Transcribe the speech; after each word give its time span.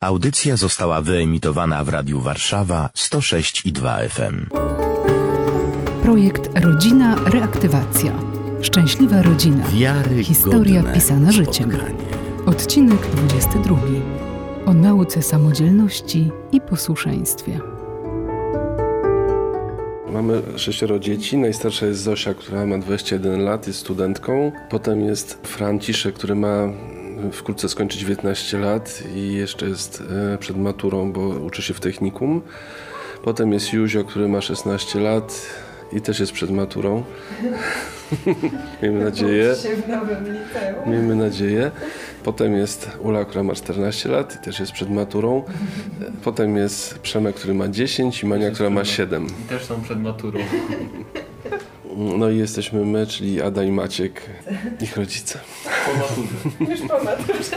Audycja 0.00 0.56
została 0.56 1.00
wyemitowana 1.00 1.84
w 1.84 1.88
Radiu 1.88 2.20
Warszawa 2.20 2.90
106 2.94 3.66
i 3.66 3.72
2 3.72 3.98
FM. 4.08 4.46
Projekt 6.02 6.58
Rodzina 6.58 7.16
Reaktywacja. 7.24 8.12
Szczęśliwa 8.62 9.22
rodzina. 9.22 9.68
Wiary 9.68 10.24
Historia 10.24 10.82
pisana 10.82 11.32
życiem. 11.32 11.70
Odcinek 12.46 13.00
22. 13.00 13.76
O 14.66 14.72
nauce 14.72 15.22
samodzielności 15.22 16.30
i 16.52 16.60
posłuszeństwie. 16.60 17.60
Mamy 20.12 20.42
sześcioro 20.56 20.98
dzieci. 20.98 21.36
Najstarsza 21.36 21.86
jest 21.86 22.02
Zosia, 22.02 22.34
która 22.34 22.66
ma 22.66 22.78
21 22.78 23.44
lat, 23.44 23.66
jest 23.66 23.78
studentką. 23.78 24.52
Potem 24.70 25.04
jest 25.04 25.38
Franciszek, 25.46 26.14
który 26.14 26.34
ma 26.34 26.68
wkrótce 27.32 27.68
skończy 27.68 27.98
19 27.98 28.58
lat 28.58 29.02
i 29.14 29.32
jeszcze 29.32 29.68
jest 29.68 30.02
e, 30.34 30.38
przed 30.38 30.56
maturą, 30.56 31.12
bo 31.12 31.20
uczy 31.20 31.62
się 31.62 31.74
w 31.74 31.80
technikum. 31.80 32.42
Potem 33.22 33.52
jest 33.52 33.72
Józio, 33.72 34.04
który 34.04 34.28
ma 34.28 34.40
16 34.40 35.00
lat 35.00 35.46
i 35.92 36.00
też 36.00 36.20
jest 36.20 36.32
przed 36.32 36.50
maturą. 36.50 37.04
Miejmy 38.82 39.04
nadzieję. 39.04 39.54
w 39.54 39.88
nowym 39.88 40.24
liceum. 40.24 40.90
Miejmy 40.90 41.14
nadzieję. 41.14 41.70
Potem 42.24 42.56
jest 42.56 42.90
Ula, 43.00 43.24
która 43.24 43.42
ma 43.42 43.54
14 43.54 44.08
lat 44.08 44.34
i 44.34 44.44
też 44.44 44.60
jest 44.60 44.72
przed 44.72 44.90
maturą. 44.90 45.42
Potem 46.24 46.56
jest 46.56 46.98
Przemek, 46.98 47.36
który 47.36 47.54
ma 47.54 47.68
10 47.68 48.22
i 48.22 48.26
Mania, 48.26 48.50
która 48.50 48.70
ma 48.70 48.84
7. 48.84 49.26
I 49.26 49.48
też 49.48 49.64
są 49.64 49.82
przed 49.82 50.02
maturą. 50.02 50.40
No 51.98 52.30
i 52.30 52.38
jesteśmy 52.38 52.84
my, 52.84 53.06
czyli 53.06 53.42
Ada 53.42 53.64
i 53.64 53.70
Maciek, 53.70 54.22
ich 54.80 54.96
rodzice. 54.96 55.38
Po 55.86 55.94
maturze. 55.94 56.72
Już 56.72 56.80
po 56.90 57.04
maturze. 57.04 57.56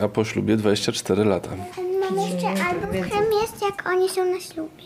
A 0.00 0.08
po 0.08 0.24
ślubie 0.24 0.56
24 0.56 1.24
lata. 1.24 1.50
Mam 2.00 2.18
jeszcze 2.18 2.64
album 2.64 2.90
jest 3.42 3.62
jak 3.62 3.88
oni 3.88 4.08
są 4.08 4.24
na 4.24 4.40
ślubie. 4.40 4.82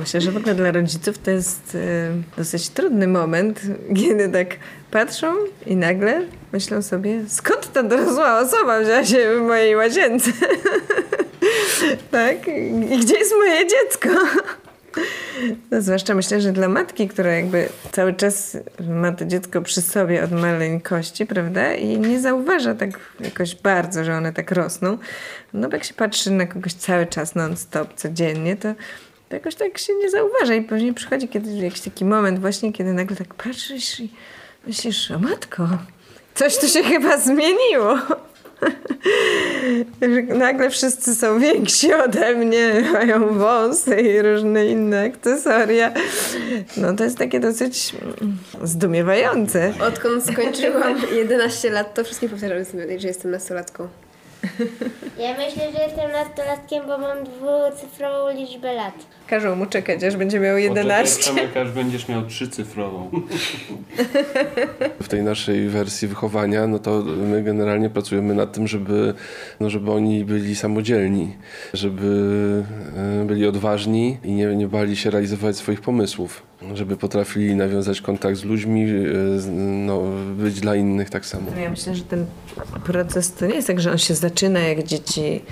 Myślę, 0.00 0.20
że 0.20 0.32
w 0.32 0.36
ogóle 0.36 0.54
dla 0.54 0.72
rodziców 0.72 1.18
to 1.18 1.30
jest 1.30 1.74
e, 1.74 2.12
dosyć 2.36 2.68
trudny 2.68 3.06
moment, 3.06 3.60
kiedy 3.96 4.28
tak 4.28 4.56
patrzą 4.90 5.34
i 5.66 5.76
nagle 5.76 6.22
myślą 6.52 6.82
sobie, 6.82 7.20
skąd 7.28 7.72
ta 7.72 7.82
dorosła 7.82 8.38
osoba 8.38 8.80
wzięła 8.80 9.04
się 9.04 9.36
w 9.38 9.42
mojej 9.42 9.76
łazience? 9.76 10.30
tak? 12.10 12.48
I 12.90 12.98
gdzie 12.98 13.18
jest 13.18 13.32
moje 13.38 13.66
dziecko? 13.68 14.08
No, 15.70 15.82
zwłaszcza 15.82 16.14
myślę, 16.14 16.40
że 16.40 16.52
dla 16.52 16.68
matki, 16.68 17.08
która 17.08 17.32
jakby 17.32 17.68
cały 17.92 18.14
czas 18.14 18.56
ma 18.88 19.12
to 19.12 19.24
dziecko 19.24 19.62
przy 19.62 19.82
sobie 19.82 20.24
od 20.24 20.32
maleńkości, 20.32 21.26
prawda? 21.26 21.74
I 21.74 21.98
nie 21.98 22.20
zauważa 22.20 22.74
tak 22.74 22.90
jakoś 23.20 23.54
bardzo, 23.54 24.04
że 24.04 24.16
one 24.16 24.32
tak 24.32 24.50
rosną. 24.50 24.98
No 25.52 25.68
bo 25.68 25.76
jak 25.76 25.84
się 25.84 25.94
patrzy 25.94 26.30
na 26.30 26.46
kogoś 26.46 26.72
cały 26.72 27.06
czas 27.06 27.34
non-stop, 27.34 27.94
codziennie, 27.94 28.56
to, 28.56 28.74
to 29.28 29.34
jakoś 29.34 29.54
tak 29.54 29.78
się 29.78 29.94
nie 29.94 30.10
zauważa. 30.10 30.54
I 30.54 30.62
później 30.62 30.94
przychodzi 30.94 31.28
kiedy, 31.28 31.50
jakiś 31.52 31.80
taki 31.80 32.04
moment 32.04 32.38
właśnie, 32.40 32.72
kiedy 32.72 32.92
nagle 32.92 33.16
tak 33.16 33.34
patrzysz 33.34 34.00
i 34.00 34.12
myślisz, 34.66 35.10
o 35.10 35.18
matko, 35.18 35.68
coś 36.34 36.58
tu 36.58 36.68
się 36.68 36.82
chyba 36.82 37.18
zmieniło. 37.18 37.98
Nagle 40.38 40.70
wszyscy 40.70 41.14
są 41.14 41.38
więksi 41.38 41.94
ode 41.94 42.34
mnie, 42.34 42.84
mają 42.92 43.38
wąsy 43.38 44.00
i 44.00 44.22
różne 44.22 44.66
inne 44.66 45.04
akcesoria. 45.04 45.92
No 46.76 46.96
to 46.96 47.04
jest 47.04 47.18
takie 47.18 47.40
dosyć 47.40 47.94
zdumiewające. 48.62 49.72
Odkąd 49.80 50.24
skończyłam 50.26 50.96
11 51.12 51.70
lat, 51.70 51.94
to 51.94 52.04
wszystkim 52.04 52.28
powtarzam 52.28 52.58
że 52.98 53.08
jestem 53.08 53.30
nastolatką. 53.30 53.88
Ja 55.18 55.36
myślę, 55.36 55.72
że 55.72 55.82
jestem 55.82 56.12
nastolatkiem, 56.12 56.86
bo 56.86 56.98
mam 56.98 57.18
dwucyfrową 57.24 58.30
liczbę 58.34 58.72
lat. 58.72 58.94
Każą 59.26 59.56
mu 59.56 59.66
czekać, 59.66 60.04
aż 60.04 60.16
będzie 60.16 60.40
miał 60.40 60.58
11. 60.58 61.20
Przemek, 61.20 61.56
aż 61.56 61.70
będziesz 61.70 62.08
miał 62.08 62.26
trzycyfrową. 62.26 63.10
W 65.00 65.08
tej 65.08 65.22
naszej 65.22 65.68
wersji 65.68 66.08
wychowania, 66.08 66.66
no 66.66 66.78
to 66.78 67.02
my 67.02 67.42
generalnie 67.42 67.90
pracujemy 67.90 68.34
nad 68.34 68.52
tym, 68.52 68.66
żeby, 68.66 69.14
no 69.60 69.70
żeby 69.70 69.92
oni 69.92 70.24
byli 70.24 70.56
samodzielni, 70.56 71.36
żeby 71.72 72.62
e, 73.22 73.24
byli 73.24 73.46
odważni 73.46 74.18
i 74.24 74.32
nie, 74.32 74.46
nie 74.46 74.68
bali 74.68 74.96
się 74.96 75.10
realizować 75.10 75.56
swoich 75.56 75.80
pomysłów, 75.80 76.42
żeby 76.74 76.96
potrafili 76.96 77.56
nawiązać 77.56 78.00
kontakt 78.00 78.36
z 78.36 78.44
ludźmi, 78.44 78.82
e, 78.90 79.50
no, 79.52 80.02
być 80.36 80.60
dla 80.60 80.74
innych 80.74 81.10
tak 81.10 81.26
samo. 81.26 81.46
Ja 81.62 81.70
myślę, 81.70 81.94
że 81.94 82.02
ten 82.04 82.26
proces 82.84 83.32
to 83.32 83.46
nie 83.46 83.54
jest 83.54 83.66
tak, 83.66 83.80
że 83.80 83.92
on 83.92 83.98
się 83.98 84.14
zaczyna 84.14 84.60
jak 84.60 84.82
dzieci 84.82 85.42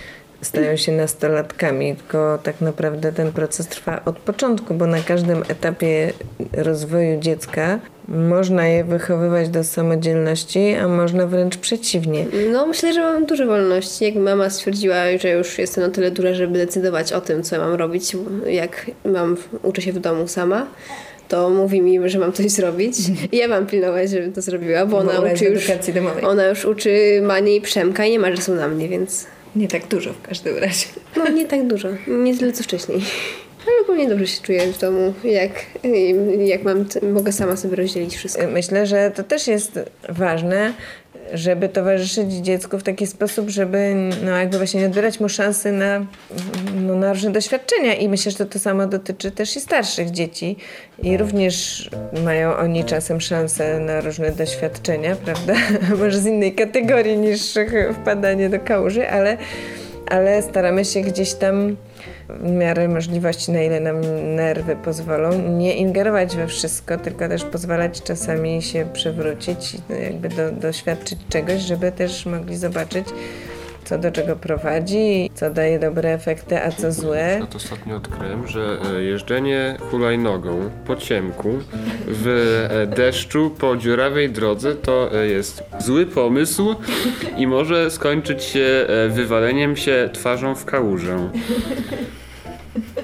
stają 0.42 0.76
się 0.76 0.92
nastolatkami, 0.92 1.96
tylko 1.96 2.38
tak 2.42 2.60
naprawdę 2.60 3.12
ten 3.12 3.32
proces 3.32 3.66
trwa 3.66 4.04
od 4.04 4.18
początku, 4.18 4.74
bo 4.74 4.86
na 4.86 5.00
każdym 5.00 5.42
etapie 5.48 6.12
rozwoju 6.52 7.20
dziecka 7.20 7.78
można 8.08 8.66
je 8.68 8.84
wychowywać 8.84 9.48
do 9.48 9.64
samodzielności, 9.64 10.74
a 10.74 10.88
można 10.88 11.26
wręcz 11.26 11.56
przeciwnie. 11.56 12.26
No, 12.52 12.66
myślę, 12.66 12.92
że 12.92 13.00
mam 13.00 13.26
dużo 13.26 13.46
wolności. 13.46 14.04
Jak 14.04 14.14
mama 14.14 14.50
stwierdziła, 14.50 14.96
że 15.20 15.30
już 15.30 15.58
jestem 15.58 15.84
na 15.84 15.90
tyle 15.90 16.10
duża, 16.10 16.34
żeby 16.34 16.58
decydować 16.58 17.12
o 17.12 17.20
tym, 17.20 17.42
co 17.42 17.58
mam 17.58 17.74
robić, 17.74 18.16
jak 18.46 18.86
mam, 19.04 19.36
uczę 19.62 19.82
się 19.82 19.92
w 19.92 19.98
domu 19.98 20.28
sama, 20.28 20.66
to 21.28 21.50
mówi 21.50 21.82
mi, 21.82 22.08
że 22.10 22.18
mam 22.18 22.32
coś 22.32 22.50
zrobić. 22.50 22.96
I 23.32 23.36
ja 23.36 23.48
mam 23.48 23.66
pilnować, 23.66 24.10
żeby 24.10 24.32
to 24.32 24.42
zrobiła, 24.42 24.86
bo 24.86 24.98
ona 24.98 25.20
uczy 25.20 25.44
już, 25.44 25.64
edukacji 25.70 25.94
domowej. 25.94 26.24
ona 26.24 26.46
już 26.48 26.64
uczy 26.64 27.20
Mani 27.22 27.56
i 27.56 27.60
Przemka 27.60 28.04
i 28.04 28.10
nie 28.10 28.18
ma 28.18 28.32
czasu 28.32 28.54
na 28.54 28.68
mnie, 28.68 28.88
więc 28.88 29.26
Nie 29.56 29.68
tak 29.68 29.86
dużo 29.88 30.12
w 30.12 30.22
każdym 30.22 30.58
razie. 30.58 30.86
no 31.16 31.28
nie 31.28 31.46
tak 31.46 31.66
dużo. 31.66 31.88
Nie 32.08 32.36
tyle, 32.38 32.52
co 32.52 32.62
wcześniej. 32.62 33.00
Ale 33.66 33.82
ogólnie 33.82 34.08
dobrze 34.08 34.26
się 34.26 34.42
czuję 34.42 34.72
w 34.72 34.78
domu, 34.78 35.14
jak, 35.24 35.50
jak 36.38 36.62
mam, 36.62 36.86
mogę 37.12 37.32
sama 37.32 37.56
sobie 37.56 37.76
rozdzielić 37.76 38.16
wszystko. 38.16 38.46
Myślę, 38.46 38.86
że 38.86 39.10
to 39.10 39.22
też 39.22 39.46
jest 39.46 39.80
ważne, 40.08 40.72
żeby 41.32 41.68
towarzyszyć 41.68 42.32
dziecku 42.32 42.78
w 42.78 42.82
taki 42.82 43.06
sposób, 43.06 43.50
żeby 43.50 43.94
no 44.24 44.30
jakby 44.30 44.56
właśnie 44.56 44.80
nie 44.80 44.86
odbierać 44.86 45.20
mu 45.20 45.28
szansy 45.28 45.72
na, 45.72 46.06
no, 46.74 46.94
na 46.94 47.12
różne 47.12 47.30
doświadczenia. 47.30 47.94
I 47.94 48.08
myślę, 48.08 48.32
że 48.32 48.38
to, 48.38 48.46
to 48.46 48.58
samo 48.58 48.86
dotyczy 48.86 49.30
też 49.30 49.56
i 49.56 49.60
starszych 49.60 50.10
dzieci. 50.10 50.56
I 51.02 51.16
również 51.16 51.90
mają 52.24 52.56
oni 52.56 52.84
czasem 52.84 53.20
szansę 53.20 53.80
na 53.80 54.00
różne 54.00 54.30
doświadczenia, 54.30 55.16
prawda? 55.24 55.54
Może 55.98 56.18
z 56.18 56.26
innej 56.26 56.54
kategorii 56.54 57.16
niż 57.16 57.54
wpadanie 58.02 58.48
do 58.48 58.60
kałuży, 58.60 59.10
ale, 59.10 59.36
ale 60.08 60.42
staramy 60.42 60.84
się 60.84 61.00
gdzieś 61.00 61.34
tam 61.34 61.76
w 62.40 62.50
miarę 62.50 62.88
możliwości, 62.88 63.52
na 63.52 63.62
ile 63.62 63.80
nam 63.80 64.00
nerwy 64.36 64.76
pozwolą, 64.76 65.48
nie 65.48 65.76
ingerować 65.76 66.36
we 66.36 66.46
wszystko, 66.46 66.98
tylko 66.98 67.28
też 67.28 67.44
pozwalać 67.44 68.02
czasami 68.02 68.62
się 68.62 68.86
przewrócić, 68.92 69.74
i 69.74 70.02
jakby 70.02 70.28
do, 70.28 70.52
doświadczyć 70.52 71.18
czegoś, 71.28 71.62
żeby 71.62 71.92
też 71.92 72.26
mogli 72.26 72.56
zobaczyć, 72.56 73.06
co 73.84 73.98
do 73.98 74.12
czego 74.12 74.36
prowadzi, 74.36 75.30
co 75.34 75.50
daje 75.50 75.78
dobre 75.78 76.14
efekty, 76.14 76.62
a 76.62 76.70
co 76.70 76.92
złe. 76.92 77.36
No 77.40 77.46
to 77.46 77.56
ostatnio 77.56 77.96
odkryłem, 77.96 78.46
że 78.46 78.78
e, 78.96 79.02
jeżdżenie 79.02 79.76
hulajnogą 79.90 80.70
po 80.86 80.96
ciemku 80.96 81.58
w 82.06 82.28
e, 82.70 82.86
deszczu 82.86 83.50
po 83.58 83.76
dziurawej 83.76 84.30
drodze 84.30 84.74
to 84.74 85.20
e, 85.20 85.26
jest 85.26 85.62
zły 85.78 86.06
pomysł 86.06 86.74
i 87.36 87.46
może 87.46 87.90
skończyć 87.90 88.44
się 88.44 88.86
wywaleniem 89.08 89.76
się 89.76 90.10
twarzą 90.12 90.54
w 90.54 90.64
kałużę. 90.64 91.30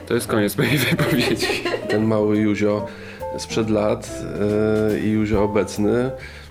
To 0.09 0.15
jest 0.15 0.27
koniec 0.27 0.59
mojej 0.59 0.79
wypowiedzi. 0.91 1.47
Ten 1.89 2.05
mały 2.05 2.39
Józio 2.39 2.87
sprzed 3.39 3.71
lat 3.71 4.11
e, 4.95 5.01
i 5.01 5.11
Józio 5.11 5.43
obecny 5.45 6.11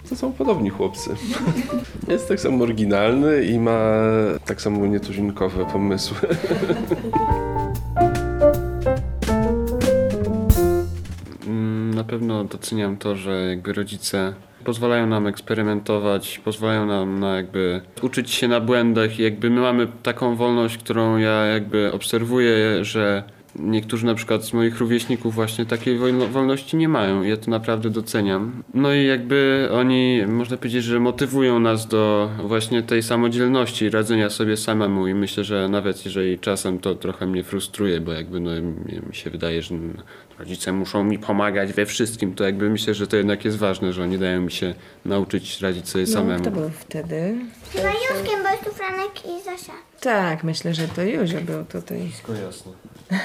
to 0.09 0.15
są 0.15 0.33
podobni 0.33 0.69
chłopcy. 0.69 1.09
Jest 2.07 2.27
tak 2.27 2.39
samo 2.39 2.63
oryginalny 2.63 3.43
i 3.43 3.59
ma 3.59 3.91
tak 4.45 4.61
samo 4.61 4.85
nietuzinkowe 4.87 5.65
pomysły. 5.65 6.17
Mm, 11.47 11.93
Na 11.93 12.03
pewno 12.03 12.43
doceniam 12.43 12.97
to, 12.97 13.15
że 13.15 13.45
jakby 13.49 13.73
rodzice 13.73 14.33
pozwalają 14.63 15.07
nam 15.07 15.27
eksperymentować, 15.27 16.41
pozwalają 16.45 16.85
nam 16.85 17.19
na 17.19 17.35
jakby 17.35 17.81
uczyć 18.01 18.31
się 18.31 18.47
na 18.47 18.59
błędach 18.59 19.19
i 19.19 19.23
jakby 19.23 19.49
my 19.49 19.61
mamy 19.61 19.87
taką 20.03 20.35
wolność, 20.35 20.77
którą 20.77 21.17
ja 21.17 21.45
jakby 21.45 21.91
obserwuję, 21.91 22.85
że 22.85 23.23
niektórzy 23.59 24.05
na 24.05 24.15
przykład 24.15 24.45
z 24.45 24.53
moich 24.53 24.79
rówieśników 24.79 25.35
właśnie 25.35 25.65
takiej 25.65 25.99
wolno- 25.99 26.27
wolności 26.27 26.77
nie 26.77 26.89
mają. 26.89 27.23
Ja 27.23 27.37
to 27.37 27.51
naprawdę 27.51 27.89
doceniam. 27.89 28.63
No 28.73 28.93
i 28.93 29.05
jakby 29.05 29.69
oni, 29.71 30.21
można 30.27 30.57
powiedzieć, 30.57 30.83
że 30.83 30.99
motywują 30.99 31.59
nas 31.59 31.87
do 31.87 32.29
właśnie 32.43 32.83
tej 32.83 33.03
samodzielności, 33.03 33.89
radzenia 33.89 34.29
sobie 34.29 34.57
samemu 34.57 35.07
i 35.07 35.13
myślę, 35.13 35.43
że 35.43 35.69
nawet 35.69 36.05
jeżeli 36.05 36.39
czasem 36.39 36.79
to 36.79 36.95
trochę 36.95 37.25
mnie 37.25 37.43
frustruje, 37.43 38.01
bo 38.01 38.11
jakby 38.11 38.39
no, 38.39 38.51
mi 39.09 39.15
się 39.15 39.29
wydaje, 39.29 39.61
że 39.61 39.75
rodzice 40.39 40.73
muszą 40.73 41.03
mi 41.03 41.19
pomagać 41.19 41.73
we 41.73 41.85
wszystkim, 41.85 42.35
to 42.35 42.43
jakby 42.43 42.69
myślę, 42.69 42.93
że 42.93 43.07
to 43.07 43.17
jednak 43.17 43.45
jest 43.45 43.57
ważne, 43.57 43.93
że 43.93 44.03
oni 44.03 44.17
dają 44.19 44.41
mi 44.41 44.51
się 44.51 44.73
nauczyć 45.05 45.61
radzić 45.61 45.89
sobie 45.89 46.03
No, 46.07 46.13
samemu. 46.13 46.43
to 46.43 46.51
był 46.51 46.69
wtedy. 46.69 47.35
Chyba 47.73 47.89
Józkiem, 47.89 48.43
bo 48.43 48.49
jest 48.49 48.63
tu 48.63 48.71
Franek 48.71 49.11
i 49.25 49.43
Zosia. 49.43 49.73
Tak, 50.01 50.43
myślę, 50.43 50.73
że 50.73 50.87
to 50.87 51.01
Józio 51.03 51.41
był 51.41 51.65
tutaj. 51.65 52.07
Wszystko 52.09 52.33
jasne. 52.33 52.71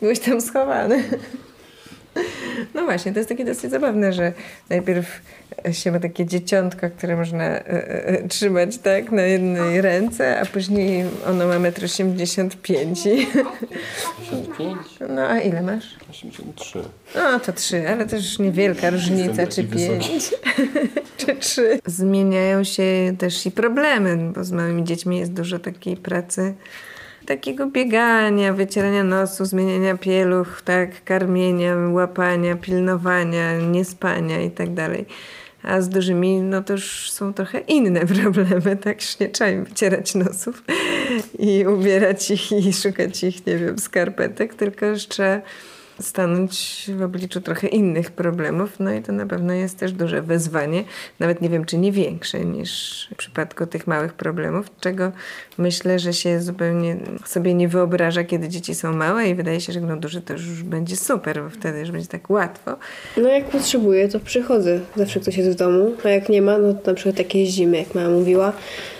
Byłeś 0.00 0.20
tam 0.20 0.40
schowany. 0.40 1.04
No 2.84 2.88
właśnie, 2.88 3.12
to 3.12 3.18
jest 3.18 3.28
takie 3.28 3.44
dosyć 3.44 3.70
zabawne, 3.70 4.12
że 4.12 4.32
najpierw 4.70 5.22
się 5.72 5.92
ma 5.92 6.00
takie 6.00 6.26
dzieciątko, 6.26 6.90
które 6.90 7.16
można 7.16 7.44
e, 7.44 8.06
e, 8.06 8.28
trzymać 8.28 8.78
tak 8.78 9.12
na 9.12 9.22
jednej 9.22 9.80
ręce, 9.80 10.40
a 10.40 10.46
później 10.46 11.04
ono 11.26 11.46
ma 11.46 11.54
1,85 11.54 12.76
m. 12.82 12.94
i- 13.18 13.26
5? 14.58 14.78
No 15.08 15.28
a 15.28 15.40
ile 15.40 15.62
masz? 15.62 15.84
83. 16.10 16.78
No 17.14 17.40
to 17.40 17.52
trzy, 17.52 17.88
ale 17.88 18.06
też 18.06 18.38
niewielka 18.38 18.90
różnica, 18.90 19.46
czy 19.46 19.64
taki 19.64 19.66
wysoki. 19.66 20.08
pięć, 20.08 20.30
czy 21.18 21.36
trzy. 21.36 21.78
Zmieniają 21.86 22.64
się 22.64 22.84
też 23.18 23.46
i 23.46 23.50
problemy, 23.50 24.32
bo 24.34 24.44
z 24.44 24.52
małymi 24.52 24.84
dziećmi 24.84 25.18
jest 25.18 25.32
dużo 25.32 25.58
takiej 25.58 25.96
pracy, 25.96 26.54
takiego 27.26 27.66
biegania, 27.66 28.52
wycierania 28.52 29.04
nosu, 29.04 29.44
zmieniania 29.44 29.96
pieluch, 29.96 30.62
tak, 30.62 31.04
karmienia, 31.04 31.76
łapania, 31.76 32.56
pilnowania, 32.56 33.58
niespania 33.58 34.42
i 34.42 34.50
tak 34.50 34.74
dalej. 34.74 35.04
A 35.62 35.80
z 35.80 35.88
dużymi, 35.88 36.40
no 36.40 36.62
to 36.62 36.72
już 36.72 37.10
są 37.10 37.34
trochę 37.34 37.58
inne 37.58 38.06
problemy, 38.22 38.76
tak? 38.76 39.00
Już 39.00 39.18
nie 39.18 39.28
trzeba 39.28 39.50
im 39.50 39.64
wycierać 39.64 40.14
nosów 40.14 40.64
i 41.38 41.66
ubierać 41.66 42.30
ich 42.30 42.52
i 42.52 42.72
szukać 42.72 43.24
ich, 43.24 43.46
nie 43.46 43.58
wiem, 43.58 43.78
skarpetek, 43.78 44.54
tylko 44.54 44.86
trzeba 45.08 45.40
stanąć 46.00 46.84
w 46.96 47.02
obliczu 47.02 47.40
trochę 47.40 47.66
innych 47.66 48.10
problemów. 48.10 48.80
No 48.80 48.92
i 48.92 49.02
to 49.02 49.12
na 49.12 49.26
pewno 49.26 49.52
jest 49.52 49.78
też 49.78 49.92
duże 49.92 50.22
wyzwanie, 50.22 50.84
nawet 51.20 51.40
nie 51.40 51.48
wiem, 51.48 51.64
czy 51.64 51.78
nie 51.78 51.92
większe 51.92 52.44
niż 52.44 53.08
w 53.12 53.16
przypadku 53.16 53.66
tych 53.66 53.86
małych 53.86 54.12
problemów, 54.12 54.66
czego 54.80 55.12
myślę, 55.58 55.98
że 55.98 56.12
się 56.12 56.40
zupełnie 56.40 56.96
sobie 57.24 57.54
nie 57.54 57.68
wyobraża, 57.68 58.24
kiedy 58.24 58.48
dzieci 58.48 58.74
są 58.74 58.92
małe 58.92 59.28
i 59.28 59.34
wydaje 59.34 59.60
się, 59.60 59.72
że 59.72 59.80
no 59.80 59.96
duży 59.96 60.20
to 60.20 60.32
już 60.32 60.62
będzie 60.62 60.96
super, 60.96 61.42
bo 61.42 61.50
wtedy 61.50 61.80
już 61.80 61.90
będzie 61.90 62.08
tak 62.08 62.30
łatwo. 62.30 62.76
No 63.16 63.28
jak 63.28 63.44
potrzebuję, 63.44 64.08
to 64.08 64.20
przychodzę. 64.20 64.80
Zawsze 64.96 65.20
ktoś 65.20 65.36
jest 65.36 65.50
w 65.50 65.54
domu, 65.54 65.96
a 66.04 66.08
jak 66.08 66.28
nie 66.28 66.42
ma, 66.42 66.58
no 66.58 66.74
to 66.74 66.90
na 66.90 66.94
przykład 66.94 67.18
jak 67.18 67.34
jeździmy, 67.34 67.76
jak 67.76 67.94
mama 67.94 68.10
mówiła, 68.10 68.52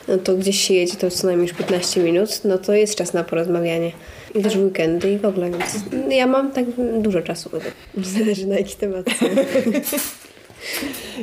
no 0.08 0.18
to 0.18 0.34
gdzieś 0.34 0.60
się 0.60 0.74
jedzie, 0.74 0.96
to 0.96 1.10
co 1.10 1.26
najmniej 1.26 1.48
już 1.48 1.56
15 1.56 2.00
minut, 2.00 2.40
no 2.44 2.58
to 2.58 2.74
jest 2.74 2.94
czas 2.94 3.12
na 3.12 3.24
porozmawianie. 3.24 3.92
I 4.34 4.42
też 4.42 4.58
w 4.58 4.64
weekendy 4.64 5.12
i 5.12 5.18
w 5.18 5.24
ogóle, 5.24 5.50
więc 5.50 5.64
ja 6.10 6.26
mam 6.26 6.52
tak 6.52 6.64
dużo 6.98 7.22
czasu. 7.22 7.50
Zależy 8.18 8.46
na 8.46 8.56
jaki 8.56 8.76
temat. 8.76 9.06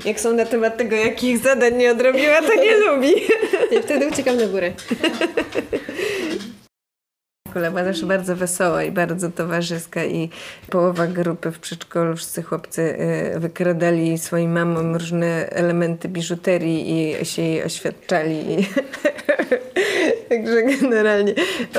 Jak 0.06 0.20
są 0.20 0.34
na 0.34 0.46
temat 0.46 0.78
tego, 0.78 0.96
jakich 0.96 1.38
zadań 1.38 1.78
nie 1.78 1.92
odrobiła, 1.92 2.42
to 2.42 2.56
nie 2.56 2.78
lubi. 2.78 3.14
I 3.78 3.82
wtedy 3.82 4.08
uciekam 4.08 4.38
na 4.38 4.48
górę. 4.48 4.72
Szkoła 7.52 7.70
była 7.70 7.84
zawsze 7.84 8.06
bardzo 8.06 8.36
wesoła 8.36 8.84
i 8.84 8.92
bardzo 8.92 9.32
towarzyska 9.32 10.06
i 10.06 10.30
połowa 10.70 11.08
grupy 11.08 11.52
w 11.52 11.60
przedszkolu, 11.60 12.16
wszyscy 12.16 12.44
chłopcy 12.44 12.82
y, 13.36 13.40
wykradali 13.40 14.18
swoim 14.18 14.52
mamom 14.52 14.96
różne 14.96 15.50
elementy 15.50 16.10
biżuterii 16.10 16.92
i 17.22 17.26
się 17.26 17.42
jej 17.42 17.64
oświadczali. 17.64 18.46
Także 20.30 20.64
generalnie 20.64 21.34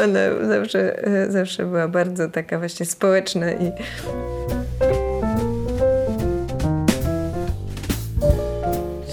ona 0.04 0.46
zawsze, 0.46 1.08
y, 1.08 1.32
zawsze 1.32 1.64
była 1.64 1.88
bardzo 1.88 2.28
taka 2.28 2.58
właśnie 2.58 2.86
społeczna 2.86 3.52
i 3.52 3.72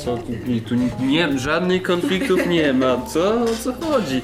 Co 0.05 0.17
tu, 0.17 0.69
tu 0.69 0.75
nie, 1.05 1.39
żadnych 1.39 1.83
konfliktów 1.83 2.47
nie 2.47 2.73
ma. 2.73 3.05
Co? 3.13 3.43
O 3.43 3.47
co 3.63 3.73
chodzi? 3.73 4.21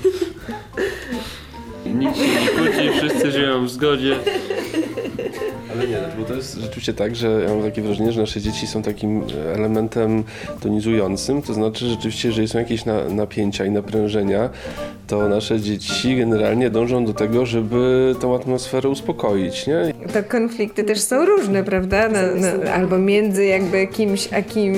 Nikt 1.99 2.17
się 2.17 2.27
nie 2.27 2.47
kłóci, 2.47 2.89
wszyscy 2.97 3.31
żyją 3.31 3.65
w 3.65 3.69
zgodzie. 3.69 4.15
Ale 5.79 5.87
nie, 5.87 5.97
bo 6.19 6.25
to 6.25 6.33
jest 6.33 6.55
rzeczywiście 6.55 6.93
tak, 6.93 7.15
że 7.15 7.41
ja 7.47 7.49
mam 7.55 7.63
takie 7.63 7.81
wrażenie, 7.81 8.11
że 8.11 8.21
nasze 8.21 8.41
dzieci 8.41 8.67
są 8.67 8.81
takim 8.83 9.21
elementem 9.55 10.23
tonizującym, 10.59 11.41
to 11.41 11.53
znaczy 11.53 11.85
rzeczywiście, 11.85 12.27
jeżeli 12.27 12.47
są 12.47 12.59
jakieś 12.59 12.85
na, 12.85 13.09
napięcia 13.09 13.65
i 13.65 13.71
naprężenia, 13.71 14.49
to 15.07 15.29
nasze 15.29 15.59
dzieci 15.59 16.17
generalnie 16.17 16.69
dążą 16.69 17.05
do 17.05 17.13
tego, 17.13 17.45
żeby 17.45 18.15
tą 18.21 18.35
atmosferę 18.35 18.89
uspokoić, 18.89 19.67
nie? 19.67 19.93
to 20.13 20.23
konflikty 20.23 20.83
też 20.83 20.99
są 20.99 21.25
różne, 21.25 21.63
prawda? 21.63 22.09
Na, 22.09 22.21
na, 22.21 22.71
albo 22.73 22.97
między 22.97 23.45
jakby 23.45 23.87
kimś 23.87 24.33
a 24.33 24.41
kim, 24.41 24.73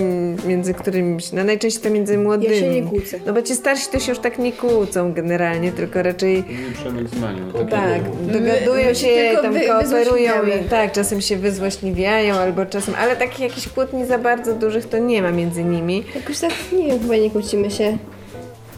między 0.47 0.73
którymś, 0.73 1.31
no 1.31 1.43
najczęściej 1.43 1.83
to 1.83 1.89
między 1.89 2.17
młodymi. 2.17 2.53
Ja 2.53 2.59
się 2.59 2.69
nie 2.69 2.83
kłócę. 2.83 3.19
No 3.25 3.33
bo 3.33 3.41
ci 3.41 3.55
starsi 3.55 3.87
to 3.91 3.99
się 3.99 4.11
już 4.11 4.19
tak 4.19 4.39
nie 4.39 4.51
kłócą 4.51 5.13
generalnie, 5.13 5.71
tylko 5.71 6.03
raczej 6.03 6.35
Nie 6.35 6.71
przemysł 6.73 7.19
manią. 7.19 7.51
Tak 7.53 7.69
tak, 7.69 8.01
dogadują 8.33 8.85
my 8.89 8.95
się 8.95 9.07
tam 9.41 9.53
wy- 9.53 9.59
kooperują 9.67 10.33
i 10.61 10.69
tak, 10.69 10.86
czasem 10.87 11.21
się 11.21 11.37
wyzłośliwiają 11.37 12.35
albo 12.35 12.65
czasem, 12.65 12.95
ale 12.97 13.15
takich 13.15 13.39
jakichś 13.39 13.67
kłótni 13.67 14.05
za 14.05 14.17
bardzo 14.17 14.53
dużych 14.53 14.89
to 14.89 14.97
nie 14.97 15.21
ma 15.21 15.31
między 15.31 15.63
nimi. 15.63 16.03
Jakoś 16.15 16.39
tak, 16.39 16.51
nie 16.71 16.87
wiem, 16.87 16.99
chyba 16.99 17.15
nie 17.15 17.31
kłócimy 17.31 17.71
się. 17.71 17.97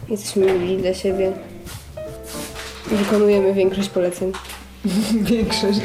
Jesteśmy 0.08 0.52
mili 0.52 0.76
dla 0.76 0.94
siebie. 0.94 1.32
Wykonujemy 2.86 3.54
większość 3.54 3.88
poleceń. 3.88 4.32
Większość. 5.32 5.80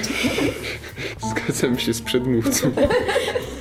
Zgadzam 1.29 1.79
się 1.79 1.93
z 1.93 2.01
przedmówcą. 2.01 2.71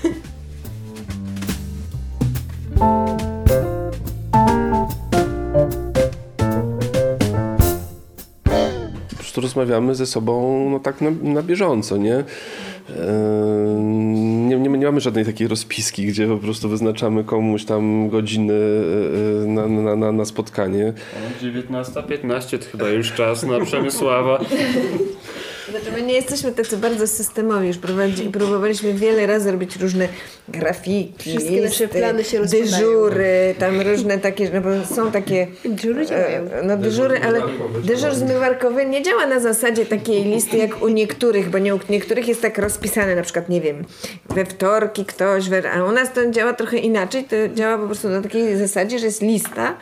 rozmawiamy 9.45 9.95
ze 9.95 10.07
sobą 10.07 10.69
no 10.71 10.81
tak 10.81 11.01
na, 11.01 11.11
na 11.23 11.43
bieżąco, 11.43 11.97
nie? 11.97 12.15
Eee, 12.17 12.95
Nie, 14.49 14.57
nie? 14.59 14.69
Nie 14.79 14.87
mamy 14.87 15.01
żadnej 15.01 15.25
takiej 15.25 15.49
rozpiski, 15.49 16.07
gdzie 16.07 16.27
po 16.27 16.37
prostu 16.37 16.69
wyznaczamy 16.69 17.25
komuś 17.25 17.65
tam 17.65 18.09
godziny 18.09 18.55
e, 18.55 19.47
na, 19.47 19.67
na, 19.69 19.97
na, 19.97 20.13
na 20.13 20.25
spotkanie. 20.25 20.93
19.15 21.43 22.59
to 22.59 22.65
chyba 22.73 22.89
już 22.89 23.13
czas 23.13 23.43
na 23.43 23.61
Przemysława. 23.61 24.41
My 25.95 26.03
nie 26.03 26.15
jesteśmy 26.15 26.53
tacy 26.53 26.77
bardzo 26.77 27.07
systemowi, 27.07 27.67
już 27.67 27.79
prowadzi, 27.79 28.25
próbowaliśmy 28.25 28.95
wiele 28.95 29.27
razy 29.27 29.53
robić 29.53 29.77
różne 29.77 30.09
grafiki, 30.49 31.31
Wszystkie 31.31 31.63
nasze 31.63 31.85
listy, 31.85 31.99
plany 31.99 32.25
się 32.25 32.39
rozpadają. 32.39 32.65
dyżury, 32.71 33.55
tam 33.59 33.81
różne 33.81 34.19
takie, 34.19 34.51
no 34.55 34.61
bo 34.61 34.95
są 34.95 35.13
takie... 35.13 35.47
Dyżury 35.65 36.07
działają. 36.07 36.51
E, 36.51 36.63
No 36.63 36.77
dyżury, 36.77 37.21
ale 37.25 37.43
dyżur 37.85 38.15
zmywarkowy 38.15 38.87
nie 38.87 39.03
działa 39.03 39.27
na 39.27 39.41
zasadzie 39.41 39.87
takiej 39.87 40.25
listy 40.25 40.57
jak 40.57 40.83
u 40.83 40.89
niektórych, 40.89 41.51
bo 41.51 41.59
nie 41.59 41.75
u 41.75 41.79
niektórych 41.89 42.29
jest 42.29 42.43
tak 42.43 42.59
rozpisane, 42.59 43.17
na 43.17 43.23
przykład, 43.23 43.49
nie 43.49 43.61
wiem, 43.61 43.85
we 44.31 44.45
wtorki 44.45 45.05
ktoś, 45.05 45.45
a 45.75 45.85
u 45.85 45.93
nas 45.93 46.13
to 46.13 46.31
działa 46.31 46.53
trochę 46.53 46.77
inaczej, 46.79 47.25
to 47.25 47.37
działa 47.55 47.79
po 47.79 47.87
prostu 47.87 48.09
na 48.09 48.23
takiej 48.23 48.57
zasadzie, 48.57 48.99
że 48.99 49.07
jest 49.07 49.23
lista 49.23 49.77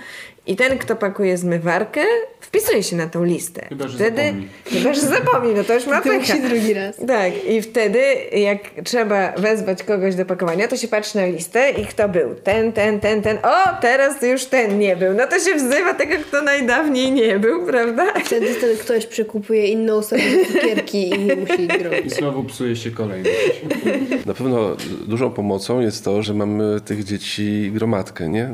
i 0.46 0.56
ten, 0.56 0.78
kto 0.78 0.96
pakuje 0.96 1.36
zmywarkę, 1.36 2.00
wpisuje 2.40 2.82
się 2.82 2.96
na 2.96 3.06
tą 3.06 3.24
listę. 3.24 3.66
Chyba, 3.68 3.88
że 3.88 3.94
wtedy, 3.98 4.22
zapomni. 4.22 4.48
Chyba, 4.64 4.94
że 4.94 5.00
zapomni, 5.00 5.54
no 5.54 5.64
to 5.64 5.74
już 5.74 5.86
ma 5.86 5.96
To 6.00 6.08
pecha. 6.08 6.18
musi 6.34 6.48
drugi 6.48 6.74
raz. 6.74 6.96
Tak, 7.06 7.44
i 7.44 7.62
wtedy 7.62 8.00
jak 8.32 8.58
trzeba 8.84 9.32
wezwać 9.32 9.82
kogoś 9.82 10.14
do 10.14 10.24
pakowania, 10.26 10.68
to 10.68 10.76
się 10.76 10.88
patrzy 10.88 11.16
na 11.16 11.26
listę 11.26 11.70
i 11.70 11.86
kto 11.86 12.08
był. 12.08 12.34
Ten, 12.34 12.72
ten, 12.72 13.00
ten, 13.00 13.22
ten. 13.22 13.38
O, 13.42 13.80
teraz 13.80 14.22
już 14.22 14.44
ten 14.44 14.78
nie 14.78 14.96
był. 14.96 15.14
No 15.14 15.26
to 15.26 15.38
się 15.38 15.54
wzywa 15.54 15.94
tego, 15.94 16.14
kto 16.28 16.42
najdawniej 16.42 17.12
nie 17.12 17.38
był, 17.38 17.66
prawda? 17.66 18.12
Wtedy 18.24 18.54
ten 18.54 18.76
ktoś 18.76 19.06
przekupuje 19.06 19.66
inną 19.66 19.94
osobę 19.94 20.22
za 20.22 20.52
cukierki 20.52 21.10
i 21.10 21.18
musi 21.18 21.62
ich 21.62 22.06
I 22.06 22.10
znowu 22.10 22.44
psuje 22.44 22.76
się 22.76 22.90
kolejność. 22.90 23.62
Na 24.26 24.34
pewno 24.34 24.76
dużą 25.06 25.30
pomocą 25.30 25.80
jest 25.80 26.04
to, 26.04 26.22
że 26.22 26.34
mamy 26.34 26.80
tych 26.80 27.04
dzieci 27.04 27.70
gromadkę, 27.74 28.28
nie? 28.28 28.48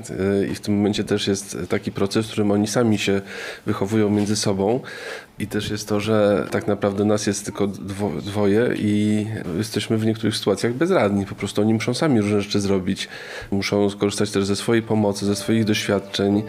I 0.52 0.54
w 0.54 0.60
tym 0.60 0.76
momencie 0.76 1.04
też 1.04 1.28
jest 1.28 1.56
taki 1.78 1.92
proces, 1.92 2.26
w 2.26 2.28
którym 2.28 2.50
oni 2.50 2.66
sami 2.66 2.98
się 2.98 3.20
wychowują 3.66 4.10
między 4.10 4.36
sobą. 4.36 4.80
I 5.38 5.46
też 5.46 5.70
jest 5.70 5.88
to, 5.88 6.00
że 6.00 6.46
tak 6.50 6.66
naprawdę 6.66 7.04
nas 7.04 7.26
jest 7.26 7.44
tylko 7.44 7.66
dwo, 7.66 8.10
dwoje 8.10 8.70
i 8.76 9.26
jesteśmy 9.56 9.98
w 9.98 10.06
niektórych 10.06 10.36
sytuacjach 10.36 10.72
bezradni. 10.72 11.26
Po 11.26 11.34
prostu 11.34 11.62
oni 11.62 11.74
muszą 11.74 11.94
sami 11.94 12.20
różne 12.20 12.40
rzeczy 12.40 12.60
zrobić. 12.60 13.08
Muszą 13.50 13.90
skorzystać 13.90 14.30
też 14.30 14.44
ze 14.44 14.56
swojej 14.56 14.82
pomocy, 14.82 15.26
ze 15.26 15.36
swoich 15.36 15.64
doświadczeń. 15.64 16.42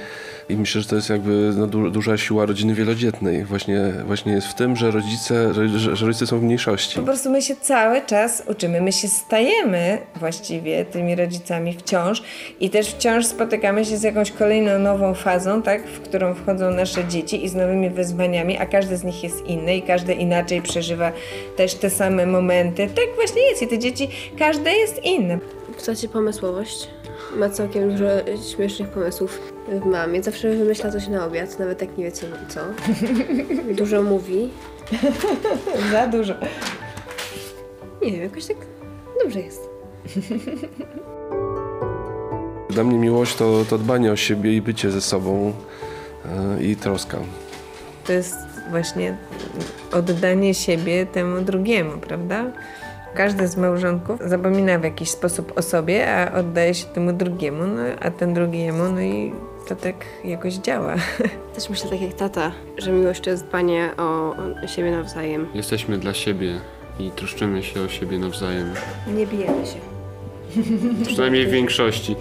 I 0.49 0.57
myślę, 0.57 0.81
że 0.81 0.87
to 0.87 0.95
jest 0.95 1.09
jakby 1.09 1.51
no, 1.55 1.67
du 1.67 1.91
duża 1.91 2.17
siła 2.17 2.45
rodziny 2.45 2.73
wielodzietnej. 2.73 3.45
Właśnie, 3.45 3.93
właśnie 4.05 4.33
jest 4.33 4.47
w 4.47 4.53
tym, 4.53 4.75
że 4.75 4.91
rodzice, 4.91 5.53
że, 5.53 5.95
że 5.95 6.05
rodzice 6.05 6.27
są 6.27 6.39
w 6.39 6.43
mniejszości. 6.43 6.95
Po 6.95 7.05
prostu 7.05 7.31
my 7.31 7.41
się 7.41 7.55
cały 7.55 8.01
czas 8.01 8.43
uczymy, 8.47 8.81
my 8.81 8.91
się 8.91 9.07
stajemy 9.07 9.97
właściwie 10.15 10.85
tymi 10.85 11.15
rodzicami 11.15 11.73
wciąż 11.73 12.23
i 12.59 12.69
też 12.69 12.87
wciąż 12.87 13.25
spotykamy 13.25 13.85
się 13.85 13.97
z 13.97 14.03
jakąś 14.03 14.31
kolejną 14.31 14.79
nową 14.79 15.13
fazą, 15.13 15.61
tak, 15.61 15.87
w 15.87 15.99
którą 15.99 16.33
wchodzą 16.33 16.71
nasze 16.71 17.07
dzieci 17.07 17.45
i 17.45 17.49
z 17.49 17.55
nowymi 17.55 17.89
wyzwaniami, 17.89 18.57
a 18.57 18.65
każdy 18.65 18.97
z 18.97 19.03
nich 19.03 19.23
jest 19.23 19.45
inny 19.45 19.77
i 19.77 19.81
każdy 19.81 20.13
inaczej 20.13 20.61
przeżywa 20.61 21.11
też 21.57 21.75
te 21.75 21.89
same 21.89 22.25
momenty. 22.25 22.87
Tak 22.87 23.15
właśnie 23.15 23.41
jest 23.41 23.61
i 23.61 23.67
te 23.67 23.79
dzieci, 23.79 24.09
każde 24.39 24.71
jest 24.71 25.03
inne. 25.03 25.39
Psacie 25.77 26.07
pomysłowość. 26.07 26.98
Ma 27.37 27.49
całkiem 27.49 27.91
dużo 27.91 28.05
śmiesznych 28.55 28.89
pomysłów 28.89 29.53
w 29.67 29.85
mamie. 29.85 30.23
Zawsze 30.23 30.49
wymyśla 30.49 30.91
coś 30.91 31.07
na 31.07 31.25
obiad, 31.25 31.59
nawet 31.59 31.81
jak 31.81 31.97
nie 31.97 32.03
wiecie 32.03 32.27
co. 32.47 32.59
Dużo 33.73 34.03
mówi. 34.03 34.49
Za 35.91 36.07
dużo. 36.07 36.33
Nie 38.01 38.11
wiem, 38.11 38.21
jakoś 38.21 38.45
tak 38.45 38.57
dobrze 39.23 39.39
jest. 39.39 39.69
Dla 42.69 42.83
mnie 42.83 42.97
miłość 42.97 43.35
to, 43.35 43.65
to 43.69 43.77
dbanie 43.77 44.11
o 44.11 44.15
siebie 44.15 44.55
i 44.55 44.61
bycie 44.61 44.91
ze 44.91 45.01
sobą 45.01 45.53
e, 46.25 46.63
i 46.63 46.75
troska. 46.75 47.17
To 48.05 48.13
jest 48.13 48.35
właśnie 48.69 49.17
oddanie 49.91 50.53
siebie 50.53 51.05
temu 51.05 51.41
drugiemu, 51.41 51.97
prawda? 51.97 52.45
Każdy 53.15 53.47
z 53.47 53.57
małżonków 53.57 54.19
zapomina 54.25 54.79
w 54.79 54.83
jakiś 54.83 55.09
sposób 55.09 55.53
o 55.55 55.61
sobie, 55.61 56.13
a 56.15 56.39
oddaje 56.39 56.73
się 56.73 56.85
temu 56.85 57.13
drugiemu, 57.13 57.63
no, 57.67 57.81
a 58.01 58.11
ten 58.11 58.33
drugiemu, 58.33 58.83
no 58.93 59.01
i 59.01 59.33
to 59.67 59.75
tak 59.75 59.95
jakoś 60.23 60.53
działa. 60.53 60.95
Też 61.55 61.69
myślę 61.69 61.89
tak 61.89 62.01
jak 62.01 62.13
tata, 62.13 62.51
że 62.77 62.91
miłość 62.91 63.21
to 63.21 63.29
jest 63.29 63.45
dbanie 63.45 63.89
o 63.97 64.35
o 64.63 64.67
siebie 64.67 64.91
nawzajem. 64.91 65.47
Jesteśmy 65.53 65.97
dla 65.97 66.13
siebie 66.13 66.59
i 66.99 67.11
troszczymy 67.11 67.63
się 67.63 67.81
o 67.81 67.87
siebie 67.87 68.19
nawzajem. 68.19 68.73
Nie 69.07 69.27
bijemy 69.27 69.65
się. 69.65 69.79
Przynajmniej 71.05 71.47
w 71.47 71.49
większości. 71.49 72.15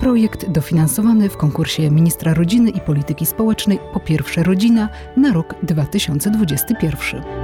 Projekt 0.00 0.50
dofinansowany 0.50 1.28
w 1.28 1.36
konkursie 1.36 1.90
Ministra 1.90 2.34
Rodziny 2.34 2.70
i 2.70 2.80
Polityki 2.80 3.26
Społecznej 3.26 3.78
po 3.92 4.00
pierwsze 4.00 4.42
rodzina 4.42 4.88
na 5.16 5.32
rok 5.32 5.54
2021. 5.62 7.41